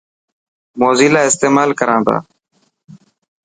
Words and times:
موزيلا 0.79 1.21
استيمال 1.29 1.69
ڪران 1.79 1.99
تا. 2.07 2.15